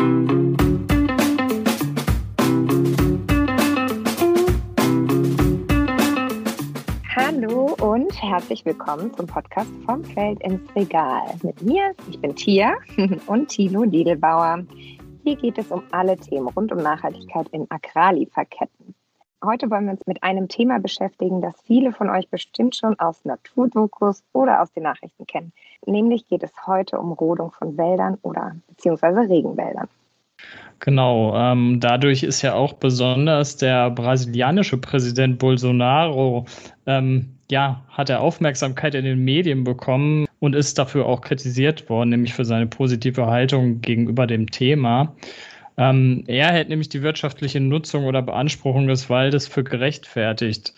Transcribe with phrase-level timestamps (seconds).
[0.00, 0.06] Hallo
[7.82, 11.34] und herzlich willkommen zum Podcast vom Feld ins Regal.
[11.42, 12.78] Mit mir, ich bin Tia
[13.26, 14.64] und Tilo Diedelbauer.
[15.22, 18.94] Hier geht es um alle Themen rund um Nachhaltigkeit in Agrarlieferketten.
[19.42, 23.24] Heute wollen wir uns mit einem Thema beschäftigen, das viele von euch bestimmt schon aus
[23.24, 25.52] Naturdokus oder aus den Nachrichten kennen.
[25.86, 29.88] Nämlich geht es heute um Rodung von Wäldern oder beziehungsweise Regenwäldern.
[30.78, 36.44] Genau, ähm, dadurch ist ja auch besonders der brasilianische Präsident Bolsonaro,
[36.86, 42.10] ähm, ja, hat er Aufmerksamkeit in den Medien bekommen und ist dafür auch kritisiert worden,
[42.10, 45.14] nämlich für seine positive Haltung gegenüber dem Thema.
[45.80, 50.74] Ähm, er hält nämlich die wirtschaftliche Nutzung oder Beanspruchung des Waldes für gerechtfertigt.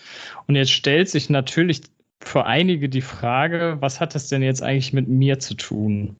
[0.46, 1.82] Und jetzt stellt sich natürlich
[2.22, 6.16] für einige die Frage, was hat das denn jetzt eigentlich mit mir zu tun?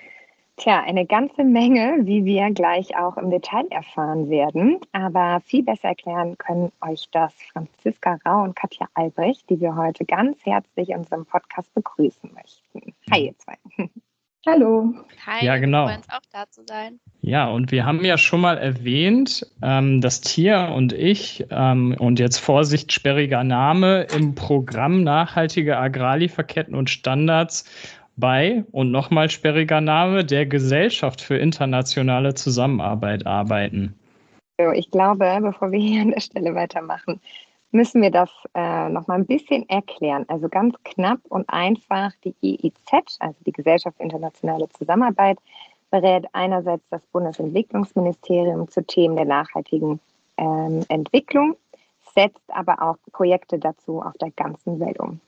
[0.56, 4.80] Tja, eine ganze Menge, wie wir gleich auch im Detail erfahren werden.
[4.90, 10.04] Aber viel besser erklären können euch das Franziska Rau und Katja Albrecht, die wir heute
[10.04, 12.94] ganz herzlich in unserem Podcast begrüßen möchten.
[13.12, 13.88] Hi, ihr zwei.
[14.44, 14.92] Hallo.
[15.24, 15.86] Hi, ja, genau.
[15.86, 16.98] wir freuen uns auch da zu sein.
[17.20, 22.18] Ja, und wir haben ja schon mal erwähnt, ähm, dass Tier und ich ähm, und
[22.18, 27.64] jetzt Vorsicht, sperriger Name im Programm Nachhaltige Agrarlieferketten und Standards
[28.16, 33.94] bei, und nochmal sperriger Name, der Gesellschaft für internationale Zusammenarbeit arbeiten.
[34.74, 37.20] Ich glaube, bevor wir hier an der Stelle weitermachen,
[37.72, 40.24] müssen wir das äh, nochmal ein bisschen erklären.
[40.28, 45.38] Also ganz knapp und einfach, die GIZ, also die Gesellschaft für internationale Zusammenarbeit,
[45.90, 50.00] berät einerseits das Bundesentwicklungsministerium zu Themen der nachhaltigen
[50.36, 51.56] ähm, Entwicklung,
[52.14, 55.20] setzt aber auch Projekte dazu auf der ganzen Welt um.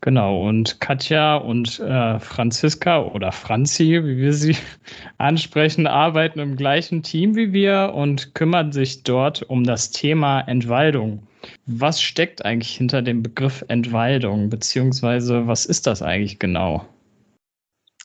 [0.00, 4.56] Genau, und Katja und äh, Franziska oder Franzi, wie wir sie
[5.18, 11.22] ansprechen, arbeiten im gleichen Team wie wir und kümmern sich dort um das Thema Entwaldung.
[11.66, 16.86] Was steckt eigentlich hinter dem Begriff Entwaldung, beziehungsweise was ist das eigentlich genau?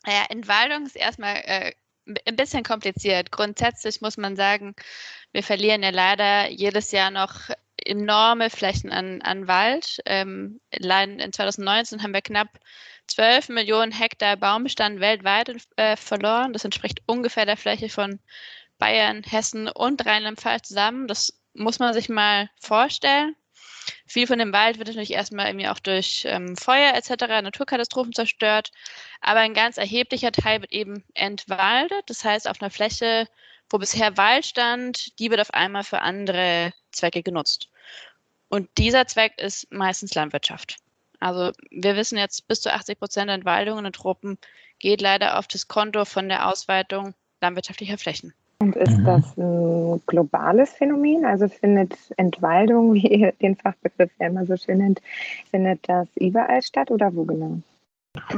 [0.05, 1.73] Ja, Entwaldung ist erstmal äh,
[2.25, 3.31] ein bisschen kompliziert.
[3.31, 4.75] Grundsätzlich muss man sagen,
[5.33, 7.49] wir verlieren ja leider jedes Jahr noch
[7.85, 9.99] enorme Flächen an, an Wald.
[10.05, 12.59] Ähm, in 2019 haben wir knapp
[13.07, 16.53] 12 Millionen Hektar Baumbestand weltweit äh, verloren.
[16.53, 18.19] Das entspricht ungefähr der Fläche von
[18.77, 21.07] Bayern, Hessen und Rheinland-Pfalz zusammen.
[21.07, 23.35] Das muss man sich mal vorstellen.
[24.05, 28.71] Viel von dem Wald wird natürlich erstmal irgendwie auch durch ähm, Feuer etc., Naturkatastrophen zerstört,
[29.21, 32.03] aber ein ganz erheblicher Teil wird eben entwaldet.
[32.07, 33.27] Das heißt, auf einer Fläche,
[33.69, 37.69] wo bisher Wald stand, die wird auf einmal für andere Zwecke genutzt.
[38.49, 40.77] Und dieser Zweck ist meistens Landwirtschaft.
[41.19, 44.37] Also wir wissen jetzt, bis zu 80 Prozent der Entwaldung in den Tropen
[44.79, 48.33] geht leider auf das Konto von der Ausweitung landwirtschaftlicher Flächen.
[48.59, 49.05] Und ist mhm.
[49.05, 51.25] das ein globales Phänomen?
[51.25, 55.01] Also findet Entwaldung, wie ihr den Fachbegriff ja immer so schön nennt,
[55.51, 57.59] findet das überall statt oder wo genau?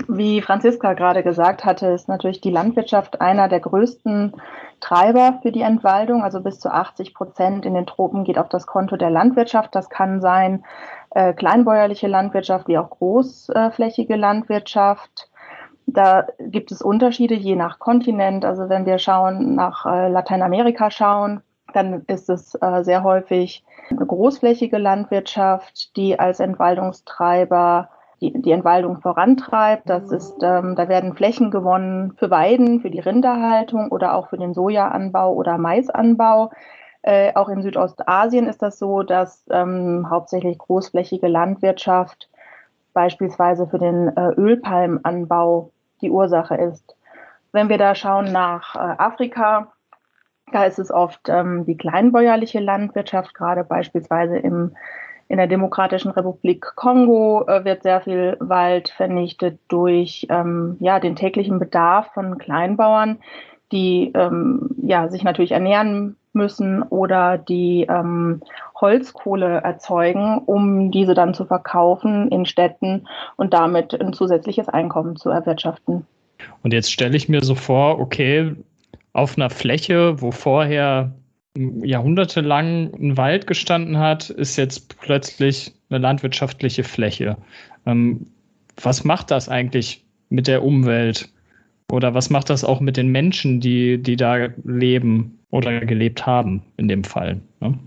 [0.09, 4.34] Wie Franziska gerade gesagt hatte, ist natürlich die Landwirtschaft einer der größten
[4.81, 6.22] Treiber für die Entwaldung.
[6.22, 9.74] Also bis zu 80 Prozent in den Tropen geht auf das Konto der Landwirtschaft.
[9.74, 10.66] Das kann sein
[11.12, 15.30] äh, kleinbäuerliche Landwirtschaft wie auch großflächige Landwirtschaft.
[15.94, 18.45] Da gibt es Unterschiede je nach Kontinent.
[18.45, 21.41] Also wenn wir schauen, nach äh, Lateinamerika schauen,
[21.73, 27.89] dann ist es äh, sehr häufig eine großflächige Landwirtschaft, die als Entwaldungstreiber
[28.22, 29.89] die, Entwaldung vorantreibt.
[29.89, 34.38] Das ist, ähm, da werden Flächen gewonnen für Weiden, für die Rinderhaltung oder auch für
[34.38, 36.51] den Sojaanbau oder Maisanbau.
[37.01, 42.29] Äh, auch in Südostasien ist das so, dass ähm, hauptsächlich großflächige Landwirtschaft
[42.94, 45.71] beispielsweise für den äh, Ölpalmenanbau
[46.02, 46.96] die Ursache ist.
[47.52, 49.74] Wenn wir da schauen nach äh, Afrika,
[50.52, 54.76] da ist es oft ähm, die kleinbäuerliche Landwirtschaft, gerade beispielsweise im
[55.30, 61.16] in der Demokratischen Republik Kongo äh, wird sehr viel Wald vernichtet durch ähm, ja, den
[61.16, 63.20] täglichen Bedarf von Kleinbauern,
[63.72, 68.42] die ähm, ja, sich natürlich ernähren müssen oder die ähm,
[68.80, 75.30] Holzkohle erzeugen, um diese dann zu verkaufen in Städten und damit ein zusätzliches Einkommen zu
[75.30, 76.06] erwirtschaften.
[76.64, 78.56] Und jetzt stelle ich mir so vor, okay,
[79.14, 81.12] auf einer Fläche, wo vorher
[81.58, 87.38] jahrhundertelang ein Wald gestanden hat, ist jetzt plötzlich eine landwirtschaftliche Fläche.
[87.86, 88.28] Ähm,
[88.81, 91.30] was macht das eigentlich mit der Umwelt?
[91.92, 96.63] Oder was macht das auch mit den Menschen, die, die da leben oder gelebt haben
[96.78, 97.42] in dem Fall?
[97.60, 97.78] Ne?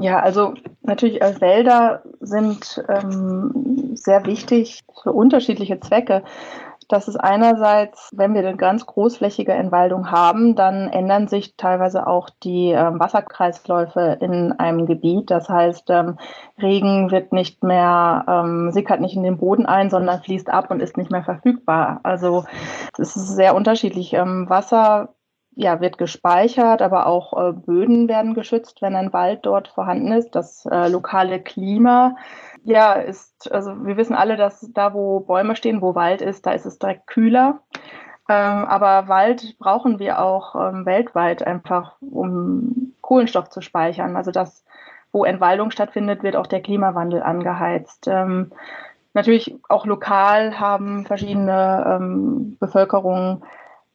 [0.00, 6.22] Ja, also natürlich äh, Wälder sind ähm, sehr wichtig für unterschiedliche Zwecke.
[6.88, 12.28] Das ist einerseits, wenn wir eine ganz großflächige Entwaldung haben, dann ändern sich teilweise auch
[12.42, 15.30] die äh, Wasserkreisläufe in einem Gebiet.
[15.30, 16.18] Das heißt, ähm,
[16.60, 20.80] Regen wird nicht mehr, ähm, sickert nicht in den Boden ein, sondern fließt ab und
[20.80, 22.00] ist nicht mehr verfügbar.
[22.02, 22.44] Also
[22.98, 24.12] es ist sehr unterschiedlich.
[24.14, 25.14] Ähm, Wasser
[25.54, 30.34] ja, wird gespeichert, aber auch äh, Böden werden geschützt, wenn ein Wald dort vorhanden ist.
[30.34, 32.16] Das äh, lokale Klima
[32.64, 36.52] ja, ist, also wir wissen alle, dass da, wo Bäume stehen, wo Wald ist, da
[36.52, 37.60] ist es direkt kühler.
[38.28, 44.16] Ähm, aber Wald brauchen wir auch ähm, weltweit einfach, um Kohlenstoff zu speichern.
[44.16, 44.64] Also das,
[45.10, 48.06] wo Entwaldung stattfindet, wird auch der Klimawandel angeheizt.
[48.06, 48.52] Ähm,
[49.12, 53.42] natürlich auch lokal haben verschiedene ähm, Bevölkerungen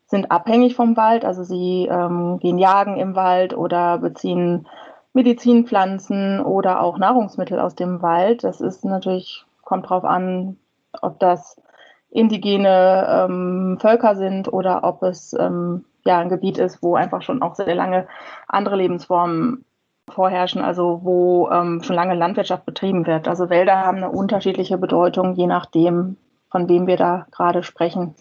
[0.08, 4.68] sind abhängig vom Wald, also sie ähm, gehen jagen im Wald oder beziehen
[5.14, 8.44] Medizinpflanzen oder auch Nahrungsmittel aus dem Wald.
[8.44, 10.58] Das ist natürlich, kommt darauf an,
[11.02, 11.62] ob das
[12.10, 17.42] indigene ähm, Völker sind oder ob es ähm, ja ein Gebiet ist, wo einfach schon
[17.42, 18.08] auch sehr lange
[18.48, 19.66] andere Lebensformen
[20.10, 23.28] vorherrschen, also wo ähm, schon lange Landwirtschaft betrieben wird.
[23.28, 26.16] Also Wälder haben eine unterschiedliche Bedeutung, je nachdem,
[26.50, 28.16] von wem wir da gerade sprechen.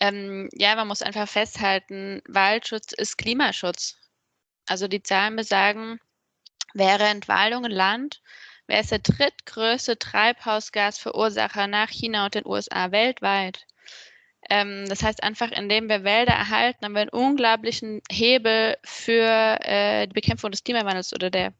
[0.00, 3.96] Ähm, ja, man muss einfach festhalten, Waldschutz ist Klimaschutz.
[4.66, 5.98] Also die Zahlen besagen,
[6.74, 8.20] Wäre Entwaldung ein Land,
[8.66, 13.66] wäre es der drittgrößte Treibhausgasverursacher nach China und den USA weltweit.
[14.50, 20.06] Ähm, das heißt einfach, indem wir Wälder erhalten, haben wir einen unglaublichen Hebel für äh,
[20.06, 21.54] die Bekämpfung des Klimawandels oder der,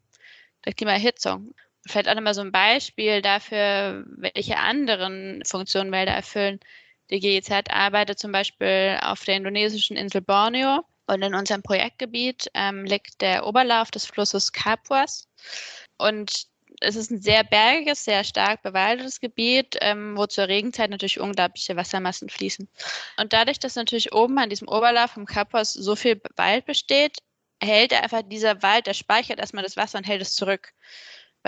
[0.64, 1.54] der Klimaerhitzung.
[1.86, 6.60] Vielleicht auch nochmal so ein Beispiel dafür, welche anderen Funktionen Wälder erfüllen.
[7.10, 12.84] Die GIZ arbeitet zum Beispiel auf der indonesischen Insel Borneo und in unserem Projektgebiet ähm,
[12.84, 15.26] liegt der Oberlauf des Flusses Kapuas.
[15.96, 16.46] Und
[16.80, 21.76] es ist ein sehr bergiges, sehr stark bewaldetes Gebiet, ähm, wo zur Regenzeit natürlich unglaubliche
[21.76, 22.68] Wassermassen fließen.
[23.18, 27.18] Und dadurch, dass natürlich oben an diesem Oberlauf vom Kapuas so viel Wald besteht,
[27.60, 30.72] hält einfach dieser Wald, der speichert erstmal das Wasser und hält es zurück.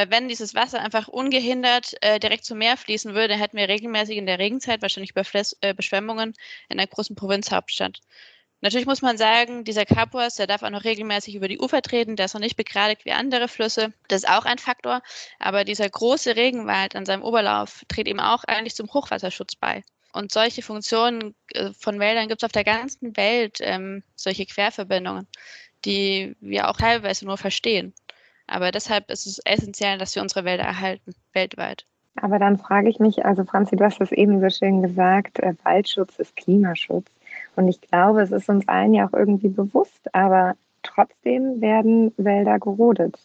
[0.01, 4.17] Weil wenn dieses Wasser einfach ungehindert äh, direkt zum Meer fließen würde, hätten wir regelmäßig
[4.17, 6.33] in der Regenzeit wahrscheinlich Überfläs äh, Beschwemmungen
[6.71, 8.01] in der großen Provinzhauptstadt.
[8.63, 12.17] Natürlich muss man sagen, dieser Kapuas, der darf auch noch regelmäßig über die Ufer treten,
[12.17, 13.93] der ist noch nicht begradigt wie andere Flüsse.
[14.09, 15.03] Das ist auch ein Faktor.
[15.39, 19.83] Aber dieser große Regenwald an seinem Oberlauf trägt eben auch eigentlich zum Hochwasserschutz bei.
[20.15, 25.29] Und solche Funktionen äh, von Wäldern gibt es auf der ganzen Welt, ähm, solche Querverbindungen,
[25.85, 27.93] die wir auch teilweise nur verstehen.
[28.51, 31.87] Aber deshalb ist es essentiell, dass wir unsere Wälder erhalten, weltweit.
[32.17, 35.55] Aber dann frage ich mich, also Franzi, du hast es eben so schön gesagt, äh,
[35.63, 37.07] Waldschutz ist Klimaschutz.
[37.55, 42.59] Und ich glaube, es ist uns allen ja auch irgendwie bewusst, aber trotzdem werden Wälder
[42.59, 43.17] gerodet.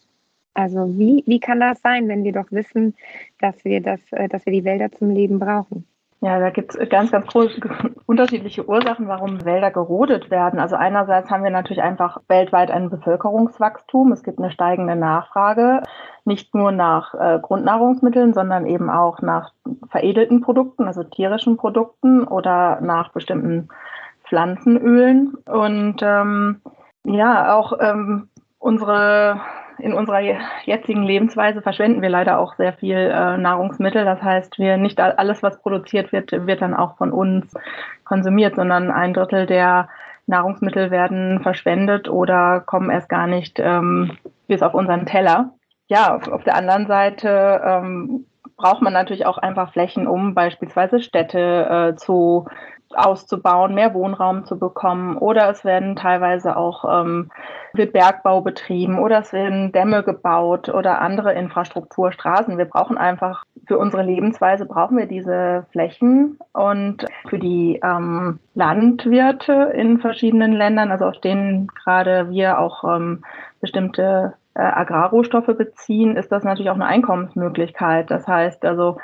[0.54, 2.94] Also wie, wie kann das sein, wenn wir doch wissen,
[3.40, 5.86] dass wir, das, äh, dass wir die Wälder zum Leben brauchen?
[6.22, 7.60] Ja, da gibt es ganz, ganz große
[8.06, 10.58] unterschiedliche Ursachen, warum Wälder gerodet werden.
[10.58, 14.12] Also einerseits haben wir natürlich einfach weltweit ein Bevölkerungswachstum.
[14.12, 15.82] Es gibt eine steigende Nachfrage,
[16.24, 19.52] nicht nur nach äh, Grundnahrungsmitteln, sondern eben auch nach
[19.90, 23.68] veredelten Produkten, also tierischen Produkten oder nach bestimmten
[24.24, 25.34] Pflanzenölen.
[25.44, 26.62] Und ähm,
[27.04, 29.40] ja, auch ähm, unsere
[29.78, 30.20] in unserer
[30.64, 34.04] jetzigen Lebensweise verschwenden wir leider auch sehr viel äh, Nahrungsmittel.
[34.04, 37.52] Das heißt, wir nicht alles, was produziert wird, wird dann auch von uns
[38.04, 39.88] konsumiert, sondern ein Drittel der
[40.26, 44.16] Nahrungsmittel werden verschwendet oder kommen erst gar nicht ähm,
[44.48, 45.52] bis auf unseren Teller.
[45.88, 51.00] Ja, auf, auf der anderen Seite ähm, braucht man natürlich auch einfach Flächen, um beispielsweise
[51.00, 52.46] Städte äh, zu
[52.98, 57.30] auszubauen, mehr Wohnraum zu bekommen oder es werden teilweise auch ähm,
[57.72, 62.58] wird Bergbau betrieben oder es werden Dämme gebaut oder andere Infrastruktur, Straßen.
[62.58, 69.72] Wir brauchen einfach für unsere Lebensweise brauchen wir diese Flächen und für die ähm, Landwirte
[69.74, 73.24] in verschiedenen Ländern, also aus denen gerade wir auch ähm,
[73.60, 78.10] bestimmte äh, Agrarrohstoffe beziehen, ist das natürlich auch eine Einkommensmöglichkeit.
[78.10, 78.98] Das heißt also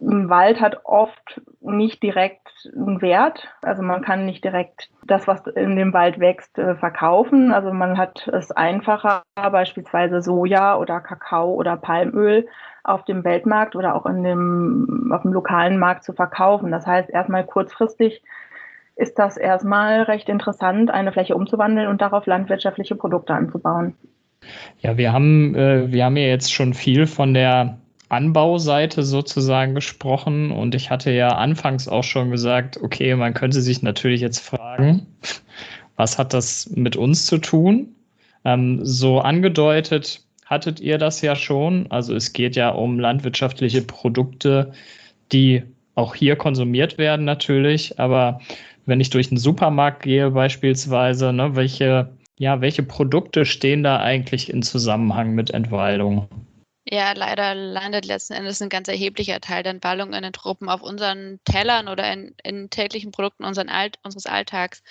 [0.00, 3.48] Wald hat oft nicht direkt einen Wert.
[3.62, 7.52] Also man kann nicht direkt das, was in dem Wald wächst, äh, verkaufen.
[7.52, 12.46] Also man hat es einfacher, beispielsweise Soja oder Kakao oder Palmöl
[12.82, 16.70] auf dem Weltmarkt oder auch in dem, auf dem lokalen Markt zu verkaufen.
[16.70, 18.22] Das heißt, erstmal kurzfristig
[18.96, 23.94] ist das erstmal recht interessant, eine Fläche umzuwandeln und darauf landwirtschaftliche Produkte anzubauen.
[24.80, 27.79] Ja, wir haben, äh, wir haben ja jetzt schon viel von der
[28.10, 33.82] Anbauseite sozusagen gesprochen und ich hatte ja anfangs auch schon gesagt, okay, man könnte sich
[33.82, 35.06] natürlich jetzt fragen,
[35.96, 37.94] was hat das mit uns zu tun?
[38.44, 41.86] Ähm, so angedeutet hattet ihr das ja schon.
[41.90, 44.72] Also es geht ja um landwirtschaftliche Produkte,
[45.30, 45.62] die
[45.94, 48.00] auch hier konsumiert werden natürlich.
[48.00, 48.40] Aber
[48.86, 54.52] wenn ich durch den Supermarkt gehe beispielsweise, ne, welche, ja, welche Produkte stehen da eigentlich
[54.52, 56.26] in Zusammenhang mit Entwaldung?
[56.92, 60.82] Ja, leider landet letzten Endes ein ganz erheblicher Teil der Entwaldung in den Truppen auf
[60.82, 64.82] unseren Tellern oder in, in täglichen Produkten Alt, unseres Alltags.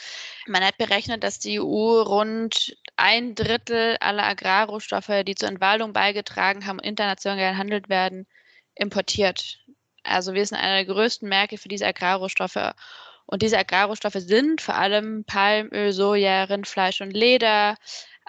[0.47, 6.65] Man hat berechnet, dass die EU rund ein Drittel aller Agrarrohstoffe, die zur Entwaldung beigetragen
[6.65, 8.27] haben, international gehandelt werden,
[8.75, 9.59] importiert.
[10.03, 12.75] Also wir sind einer der größten Märkte für diese Agrarrohstoffe.
[13.25, 17.75] Und diese Agrarrohstoffe sind vor allem Palmöl, Soja, Rindfleisch und Leder,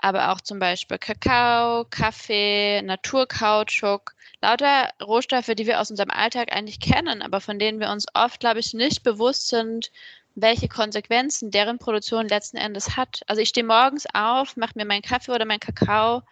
[0.02, 6.80] aber auch zum Beispiel Kakao, Kaffee, Naturkautschuk, lauter Rohstoffe, die wir aus unserem Alltag eigentlich
[6.80, 9.90] kennen, aber von denen wir uns oft, glaube ich, nicht bewusst sind,
[10.34, 13.20] welche Konsequenzen deren Produktion letzten Endes hat.
[13.26, 16.22] Also ich stehe morgens auf, mache mir meinen Kaffee oder meinen Kakao,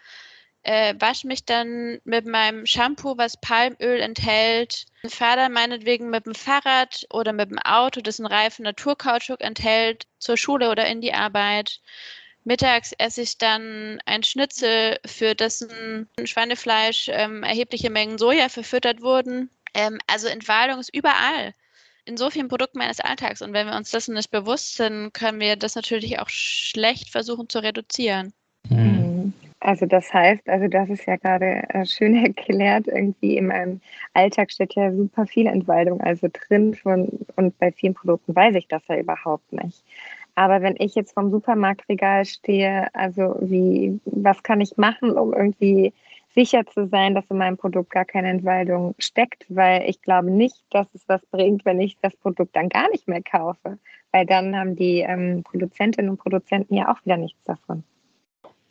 [0.62, 6.34] äh, wasche mich dann mit meinem Shampoo, was Palmöl enthält, fahre dann meinetwegen mit dem
[6.34, 11.14] Fahrrad oder mit dem Auto, das einen Reifen Naturkautschuk enthält, zur Schule oder in die
[11.14, 11.80] Arbeit.
[12.48, 19.50] Mittags esse ich dann ein Schnitzel, für dessen Schweinefleisch ähm, erhebliche Mengen Soja verfüttert wurden.
[19.74, 21.52] Ähm, also Entwaldung ist überall
[22.06, 23.42] in so vielen Produkten meines Alltags.
[23.42, 27.50] Und wenn wir uns dessen nicht bewusst sind, können wir das natürlich auch schlecht versuchen
[27.50, 28.32] zu reduzieren.
[28.70, 29.34] Mhm.
[29.60, 33.82] Also das heißt, also das ist ja gerade äh, schön erklärt, irgendwie in meinem
[34.14, 38.68] Alltag steht ja super viel Entwaldung also drin von, und bei vielen Produkten weiß ich
[38.68, 39.82] das ja überhaupt nicht.
[40.38, 45.92] Aber wenn ich jetzt vom Supermarktregal stehe, also wie, was kann ich machen, um irgendwie
[46.33, 50.62] sicher zu sein, dass in meinem Produkt gar keine Entwaldung steckt, weil ich glaube nicht,
[50.71, 53.78] dass es was bringt, wenn ich das Produkt dann gar nicht mehr kaufe,
[54.12, 57.83] weil dann haben die ähm, Produzentinnen und Produzenten ja auch wieder nichts davon.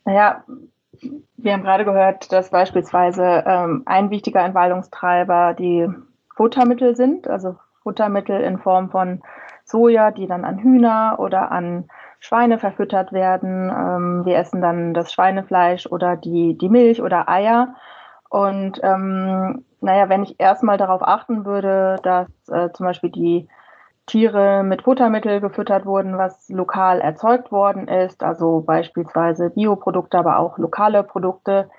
[0.06, 0.46] Naja,
[1.36, 5.90] wir haben gerade gehört, dass beispielsweise ähm, ein wichtiger Entwaldungstreiber die
[6.34, 9.22] Futtermittel sind, also Futtermittel in Form von
[9.68, 13.70] Soja, die dann an Hühner oder an Schweine verfüttert werden.
[13.70, 17.76] Ähm, wir essen dann das Schweinefleisch oder die, die Milch oder Eier.
[18.30, 23.48] Und ähm, naja, wenn ich erstmal darauf achten würde, dass äh, zum Beispiel die
[24.06, 30.58] Tiere mit Futtermittel gefüttert wurden, was lokal erzeugt worden ist, also beispielsweise Bioprodukte, aber auch
[30.58, 31.70] lokale Produkte,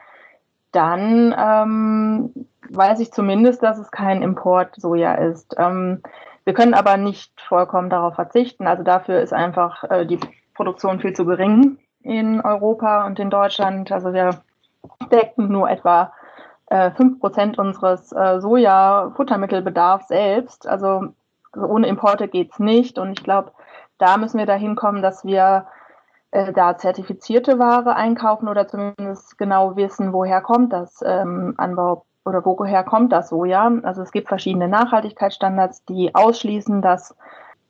[0.73, 5.55] dann ähm, weiß ich zumindest, dass es kein Import-Soja ist.
[5.59, 6.03] Ähm,
[6.49, 8.67] wir können aber nicht vollkommen darauf verzichten.
[8.67, 10.19] Also dafür ist einfach äh, die
[10.55, 13.93] Produktion viel zu gering in Europa und in Deutschland.
[13.93, 14.41] Also wir
[15.13, 16.11] decken nur etwa
[16.71, 20.67] äh, 5% unseres äh, Soja-Futtermittelbedarfs selbst.
[20.67, 21.13] Also,
[21.53, 22.99] also ohne Importe geht es nicht.
[22.99, 23.53] Und ich glaube,
[23.99, 25.67] da müssen wir dahin kommen, dass wir
[26.31, 32.45] äh, da zertifizierte Ware einkaufen oder zumindest genau wissen, woher kommt das ähm, Anbau oder
[32.45, 33.73] woher kommt das Soja?
[33.83, 37.17] Also es gibt verschiedene Nachhaltigkeitsstandards, die ausschließen, dass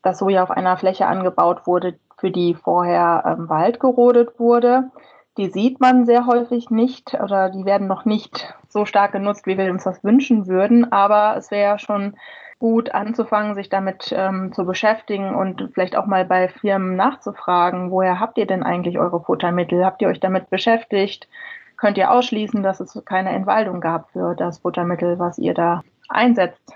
[0.03, 4.91] das Soja auf einer Fläche angebaut wurde, für die vorher ähm, Wald gerodet wurde.
[5.37, 9.57] Die sieht man sehr häufig nicht oder die werden noch nicht so stark genutzt, wie
[9.57, 10.91] wir uns das wünschen würden.
[10.93, 12.17] Aber es wäre schon
[12.59, 18.19] gut anzufangen, sich damit ähm, zu beschäftigen und vielleicht auch mal bei Firmen nachzufragen, woher
[18.19, 19.85] habt ihr denn eigentlich eure Futtermittel?
[19.85, 21.29] Habt ihr euch damit beschäftigt?
[21.79, 26.75] Könnt ihr ausschließen, dass es keine Entwaldung gab für das Futtermittel, was ihr da einsetzt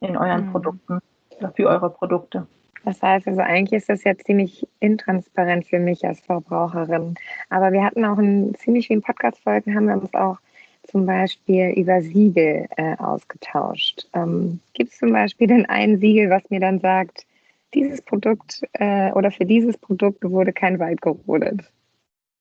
[0.00, 0.52] in euren mhm.
[0.52, 0.98] Produkten
[1.38, 2.46] oder für eure Produkte.
[2.84, 7.14] Das heißt also, eigentlich ist das ja ziemlich intransparent für mich als Verbraucherin.
[7.50, 10.38] Aber wir hatten auch in ziemlich vielen Podcast-Folgen, haben wir uns auch
[10.84, 14.08] zum Beispiel über Siegel äh, ausgetauscht.
[14.14, 17.26] Ähm, Gibt es zum Beispiel denn ein Siegel, was mir dann sagt,
[17.74, 21.70] dieses Produkt äh, oder für dieses Produkt wurde kein Wald gerodet?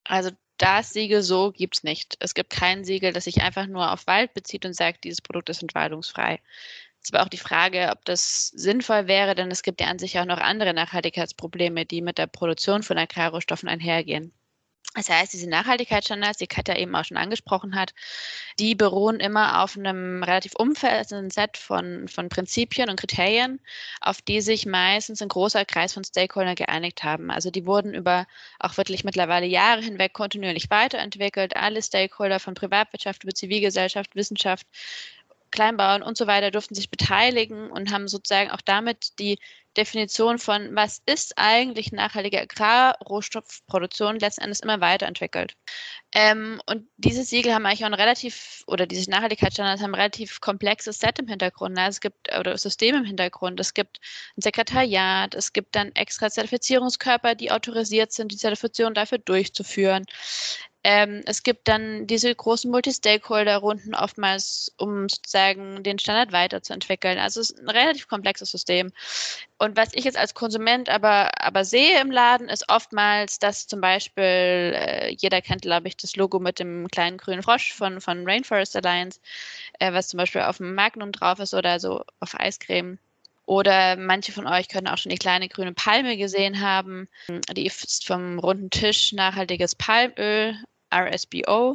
[0.06, 2.18] Also das Siegel so gibt es nicht.
[2.20, 5.50] Es gibt kein Siegel, das sich einfach nur auf Wald bezieht und sagt, dieses Produkt
[5.50, 6.40] ist entwaldungsfrei.
[7.02, 10.00] Es ist aber auch die Frage, ob das sinnvoll wäre, denn es gibt ja an
[10.00, 14.34] sich auch noch andere Nachhaltigkeitsprobleme, die mit der Produktion von Agrarrohstoffen einhergehen.
[14.96, 17.94] Das heißt, diese Nachhaltigkeitsstandards, die Katja eben auch schon angesprochen hat,
[18.58, 23.60] die beruhen immer auf einem relativ umfassenden Set von, von Prinzipien und Kriterien,
[24.02, 27.30] auf die sich meistens ein großer Kreis von Stakeholdern geeinigt haben.
[27.30, 28.26] Also die wurden über
[28.60, 31.56] auch wirklich mittlerweile Jahre hinweg kontinuierlich weiterentwickelt.
[31.56, 34.66] Alle Stakeholder von Privatwirtschaft über Zivilgesellschaft, Wissenschaft,
[35.52, 39.38] Kleinbauern und so weiter durften sich beteiligen und haben sozusagen auch damit die
[39.80, 45.56] Definition von, was ist eigentlich nachhaltige Agrarrohstoffproduktion, letzten Endes immer weiterentwickelt.
[46.14, 50.42] Ähm, und diese Siegel haben eigentlich auch ein relativ, oder diese Nachhaltigkeitsstandards haben ein relativ
[50.42, 51.78] komplexes Set im Hintergrund.
[51.78, 53.60] Also es gibt, oder System im Hintergrund.
[53.60, 54.00] Es gibt
[54.38, 60.06] ein Sekretariat, es gibt dann extra Zertifizierungskörper, die autorisiert sind, die Zertifizierung dafür durchzuführen.
[60.84, 67.20] Ähm, es gibt dann diese großen Multi-Stakeholder-Runden oftmals, um sozusagen den Standard weiterzuentwickeln.
[67.20, 68.92] Also es ist ein relativ komplexes System.
[69.58, 73.82] Und was ich jetzt als Konsument aber, aber sehe im Laden, ist oftmals, dass zum
[73.82, 78.26] Beispiel, äh, jeder kennt, glaube ich, das Logo mit dem kleinen grünen Frosch von, von
[78.26, 79.20] Rainforest Alliance,
[79.80, 83.00] äh, was zum Beispiel auf dem Magnum drauf ist oder so auf Eiscreme.
[83.50, 87.08] Oder manche von euch können auch schon die kleine grüne Palme gesehen haben.
[87.56, 90.56] Die ist vom runden Tisch nachhaltiges Palmöl,
[90.94, 91.74] RSBO.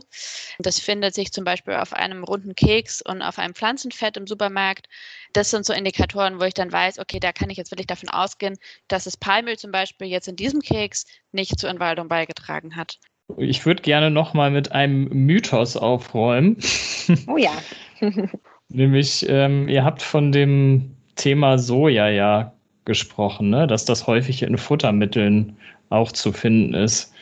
[0.61, 4.89] Das findet sich zum Beispiel auf einem runden Keks und auf einem Pflanzenfett im Supermarkt.
[5.33, 8.09] Das sind so Indikatoren, wo ich dann weiß, okay, da kann ich jetzt wirklich davon
[8.09, 13.01] ausgehen, dass das Palmöl zum Beispiel jetzt in diesem Keks nicht zur Entwaldung beigetragen hat.
[13.37, 16.57] Ich würde gerne nochmal mit einem Mythos aufräumen.
[17.27, 17.61] Oh ja.
[18.69, 22.53] Nämlich, ähm, ihr habt von dem Thema Soja ja
[22.85, 23.67] gesprochen, ne?
[23.67, 25.57] dass das häufig in Futtermitteln
[25.91, 27.13] auch zu finden ist.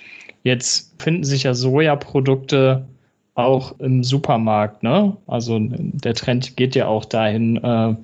[0.43, 2.87] Jetzt finden sich ja Sojaprodukte
[3.35, 5.17] auch im Supermarkt, ne?
[5.27, 7.95] Also der Trend geht ja auch dahin, äh,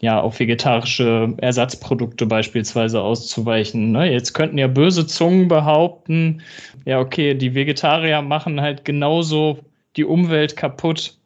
[0.00, 3.92] ja, auf vegetarische Ersatzprodukte beispielsweise auszuweichen.
[3.92, 4.12] Ne?
[4.12, 6.42] Jetzt könnten ja böse Zungen behaupten,
[6.84, 9.58] ja, okay, die Vegetarier machen halt genauso
[9.96, 11.16] die Umwelt kaputt,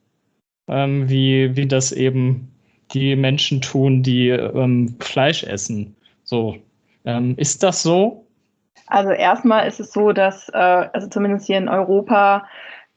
[0.68, 2.49] ähm, wie, wie das eben
[2.92, 5.94] die Menschen tun, die ähm, Fleisch essen.
[6.24, 6.56] So,
[7.04, 8.24] ähm, ist das so?
[8.86, 12.46] Also erstmal ist es so, dass, äh, also zumindest hier in Europa,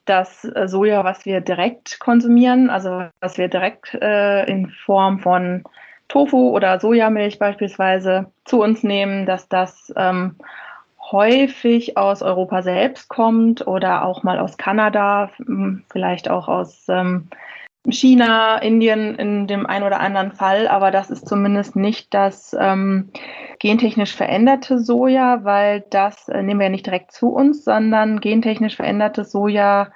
[0.05, 5.63] das äh, Soja, was wir direkt konsumieren, also was wir direkt äh, in Form von
[6.09, 10.35] Tofu oder Sojamilch beispielsweise zu uns nehmen, dass das ähm,
[11.11, 15.29] häufig aus Europa selbst kommt oder auch mal aus Kanada,
[15.91, 17.29] vielleicht auch aus ähm,
[17.89, 23.09] China, Indien in dem einen oder anderen Fall, aber das ist zumindest nicht das ähm,
[23.59, 28.77] gentechnisch veränderte Soja, weil das äh, nehmen wir ja nicht direkt zu uns, sondern gentechnisch
[28.77, 29.89] verändertes Soja,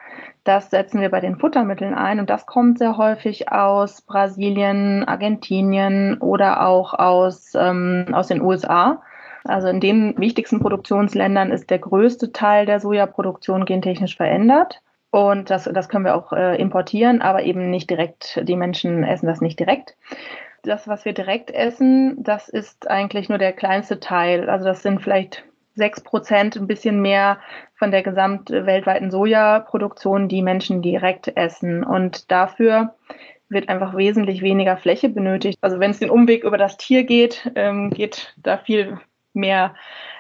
[0.48, 6.18] das setzen wir bei den Futtermitteln ein und das kommt sehr häufig aus Brasilien, Argentinien
[6.20, 9.02] oder auch aus, ähm, aus den USA.
[9.44, 14.82] Also in den wichtigsten Produktionsländern ist der größte Teil der Sojaproduktion gentechnisch verändert.
[15.10, 18.42] Und das, das können wir auch äh, importieren, aber eben nicht direkt.
[18.44, 19.96] Die Menschen essen das nicht direkt.
[20.64, 24.50] Das, was wir direkt essen, das ist eigentlich nur der kleinste Teil.
[24.50, 25.44] Also das sind vielleicht
[25.76, 27.40] sechs Prozent, ein bisschen mehr
[27.76, 31.84] von der gesamt weltweiten Sojaproduktion, die Menschen direkt essen.
[31.84, 32.96] Und dafür
[33.48, 35.58] wird einfach wesentlich weniger Fläche benötigt.
[35.62, 39.00] Also wenn es den Umweg über das Tier geht, ähm, geht da viel
[39.38, 39.74] mehr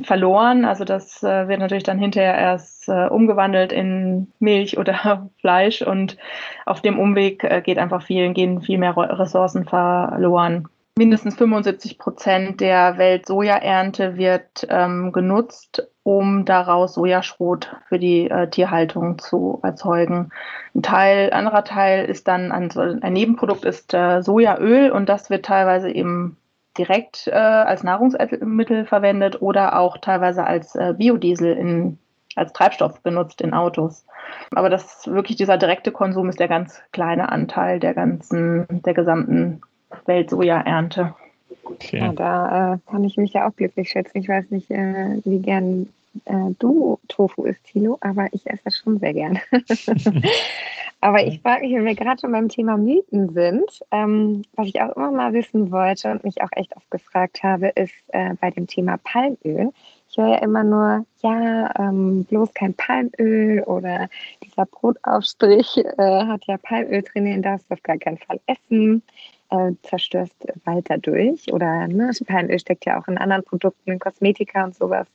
[0.04, 0.64] verloren.
[0.64, 6.18] Also das äh, wird natürlich dann hinterher erst äh, umgewandelt in Milch oder Fleisch und
[6.66, 10.70] auf dem Umweg äh, geht einfach viel, gehen viel mehr Ressourcen verloren.
[10.98, 19.20] Mindestens 75 Prozent der Weltsojaernte wird ähm, genutzt, um daraus Sojaschrot für die äh, Tierhaltung
[19.20, 20.32] zu erzeugen.
[20.74, 25.46] Ein Teil, anderer Teil ist dann ein, ein Nebenprodukt ist äh, Sojaöl und das wird
[25.46, 26.38] teilweise eben
[26.78, 31.98] direkt äh, als Nahrungsmittel verwendet oder auch teilweise als äh, Biodiesel in,
[32.36, 34.06] als Treibstoff benutzt in Autos.
[34.52, 39.62] Aber das wirklich dieser direkte Konsum ist der ganz kleine Anteil der ganzen, der gesamten
[40.06, 41.16] Weltsojaernte.
[41.63, 42.00] Okay.
[42.00, 44.18] Ja, da äh, kann ich mich ja auch glücklich schätzen.
[44.20, 45.90] Ich weiß nicht, äh, wie gern
[46.26, 49.40] äh, du Tofu isst, Thilo, aber ich esse das schon sehr gern.
[51.00, 54.82] aber ich frage mich, wenn wir gerade schon beim Thema Mythen sind, ähm, was ich
[54.82, 58.50] auch immer mal wissen wollte und mich auch echt oft gefragt habe, ist äh, bei
[58.50, 59.72] dem Thema Palmöl.
[60.10, 64.10] Ich höre ja immer nur, ja, ähm, bloß kein Palmöl oder
[64.44, 69.04] dieser Brotaufstrich äh, hat ja Palmöl drin, den darfst du auf gar keinen Fall essen.
[69.50, 71.54] Äh, zerstörst Wald dadurch.
[71.54, 75.08] Oder ne, Palmöl steckt ja auch in anderen Produkten, in Kosmetika und sowas.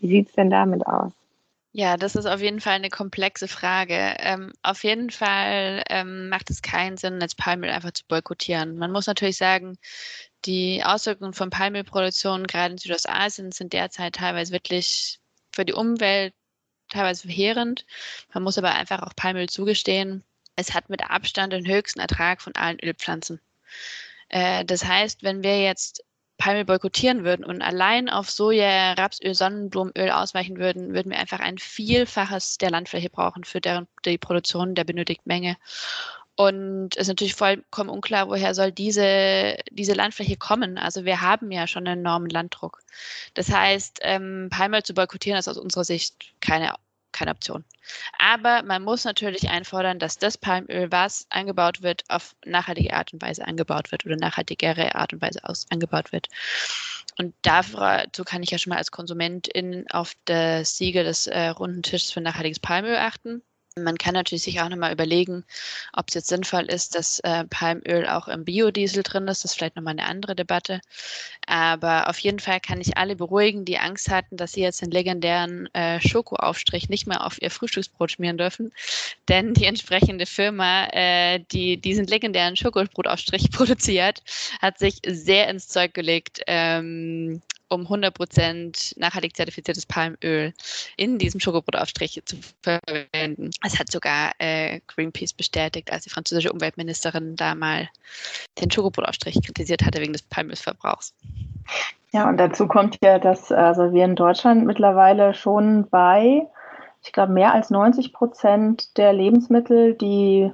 [0.00, 1.17] Wie sieht es denn damit aus?
[1.72, 4.16] Ja, das ist auf jeden Fall eine komplexe Frage.
[4.18, 8.78] Ähm, auf jeden Fall ähm, macht es keinen Sinn, jetzt Palmöl einfach zu boykottieren.
[8.78, 9.78] Man muss natürlich sagen,
[10.44, 15.20] die Auswirkungen von Palmölproduktion gerade in Südostasien sind derzeit teilweise wirklich
[15.54, 16.34] für die Umwelt
[16.88, 17.86] teilweise verheerend.
[18.32, 20.24] Man muss aber einfach auch Palmöl zugestehen.
[20.56, 23.40] Es hat mit Abstand den höchsten Ertrag von allen Ölpflanzen.
[24.30, 26.04] Äh, das heißt, wenn wir jetzt
[26.38, 31.58] Palmöl boykottieren würden und allein auf Soja, Rapsöl, Sonnenblumenöl ausweichen würden, würden wir einfach ein
[31.58, 35.56] Vielfaches der Landfläche brauchen für deren, die Produktion der benötigten Menge.
[36.36, 40.78] Und es ist natürlich vollkommen unklar, woher soll diese, diese Landfläche kommen.
[40.78, 42.78] Also wir haben ja schon einen enormen Landdruck.
[43.34, 46.74] Das heißt, ähm, Palmöl zu boykottieren ist aus unserer Sicht keine
[47.12, 47.64] keine Option.
[48.18, 53.22] Aber man muss natürlich einfordern, dass das Palmöl, was angebaut wird, auf nachhaltige Art und
[53.22, 56.28] Weise angebaut wird oder nachhaltigere Art und Weise aus, angebaut wird.
[57.18, 61.82] und dazu kann ich ja schon mal als Konsumentin auf das Siegel des äh, runden
[61.82, 63.42] Tisches für nachhaltiges Palmöl achten.
[63.84, 65.44] Man kann natürlich sich auch nochmal überlegen,
[65.92, 69.44] ob es jetzt sinnvoll ist, dass äh, Palmöl auch im Biodiesel drin ist.
[69.44, 70.80] Das ist vielleicht nochmal eine andere Debatte.
[71.46, 74.90] Aber auf jeden Fall kann ich alle beruhigen, die Angst hatten, dass sie jetzt den
[74.90, 78.72] legendären äh, Schokoaufstrich nicht mehr auf ihr Frühstücksbrot schmieren dürfen.
[79.28, 84.22] Denn die entsprechende Firma, äh, die diesen legendären Schokobrotaufstrich produziert,
[84.60, 90.52] hat sich sehr ins Zeug gelegt, ähm, um 100% nachhaltig zertifiziertes Palmöl
[90.96, 93.50] in diesem Schokobrotaufstrich zu verwenden.
[93.62, 97.88] Das hat sogar äh, Greenpeace bestätigt, als die französische Umweltministerin da mal
[98.60, 101.14] den Schokobrotaufstrich kritisiert hatte wegen des Palmölverbrauchs.
[102.12, 106.46] Ja, und dazu kommt ja, dass also wir in Deutschland mittlerweile schon bei,
[107.02, 110.50] ich glaube, mehr als 90 Prozent der Lebensmittel, die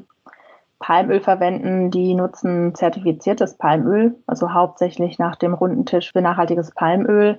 [0.85, 7.38] Palmöl verwenden, die nutzen zertifiziertes Palmöl, also hauptsächlich nach dem runden Tisch für nachhaltiges Palmöl.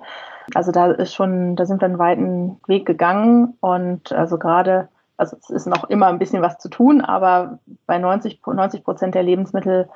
[0.56, 5.36] Also da ist schon, da sind wir einen weiten Weg gegangen und also gerade, also
[5.40, 9.22] es ist noch immer ein bisschen was zu tun, aber bei 90, 90 Prozent der
[9.22, 9.88] Lebensmittel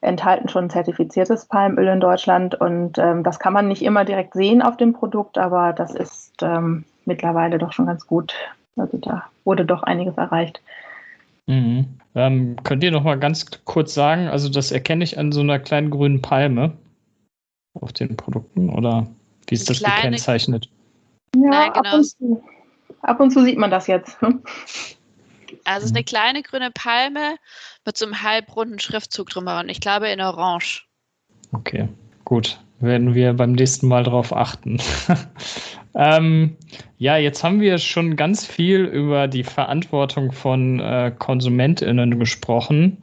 [0.00, 4.60] enthalten schon zertifiziertes Palmöl in Deutschland und ähm, das kann man nicht immer direkt sehen
[4.60, 8.34] auf dem Produkt, aber das ist ähm, mittlerweile doch schon ganz gut.
[8.74, 10.60] Also da wurde doch einiges erreicht.
[11.48, 11.98] Mhm.
[12.14, 15.58] Ähm, könnt ihr noch mal ganz kurz sagen, also das erkenne ich an so einer
[15.58, 16.76] kleinen grünen Palme
[17.74, 19.08] auf den Produkten oder
[19.46, 20.68] wie ist das kleine, gekennzeichnet?
[21.34, 21.88] Ja, Nein, genau.
[21.88, 22.42] ab, und zu,
[23.00, 24.20] ab und zu sieht man das jetzt.
[24.20, 24.42] Hm?
[25.64, 27.36] Also es ist eine kleine grüne Palme
[27.84, 30.86] mit so einem halbrunden Schriftzug drüber und ich glaube in Orange.
[31.52, 31.88] Okay,
[32.24, 32.58] gut.
[32.80, 34.78] Werden wir beim nächsten Mal drauf achten.
[35.98, 36.56] Ähm,
[36.98, 42.98] ja, jetzt haben wir schon ganz viel über die Verantwortung von äh, KonsumentInnen gesprochen.